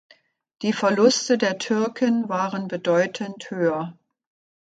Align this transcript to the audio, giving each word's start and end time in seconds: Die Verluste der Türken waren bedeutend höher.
Die 0.63 0.73
Verluste 0.73 1.37
der 1.37 1.59
Türken 1.59 2.27
waren 2.27 2.67
bedeutend 2.67 3.51
höher. 3.51 3.93